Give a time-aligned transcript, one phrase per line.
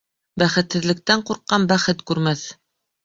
[0.43, 2.47] Бәхетһеҙлектән ҡурҡҡан бәхет күрмәҫ.